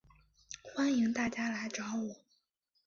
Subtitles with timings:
[0.63, 2.15] 欢迎大家来找我